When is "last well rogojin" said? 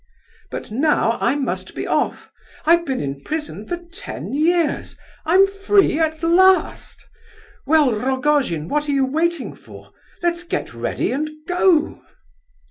6.23-8.67